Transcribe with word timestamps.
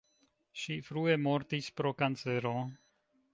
Ŝi 0.61 0.77
frue 0.87 1.17
mortis 1.25 1.69
pro 1.81 1.93
kancero. 2.01 2.55